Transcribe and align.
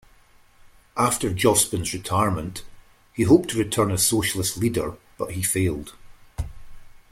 After 0.97 1.29
Jospin's 1.29 1.93
retirement, 1.93 2.63
he 3.13 3.21
hoped 3.21 3.49
to 3.51 3.59
return 3.59 3.91
as 3.91 4.03
Socialist 4.03 4.57
leader 4.57 4.97
but 5.19 5.33
he 5.33 5.43
failed. 5.43 5.93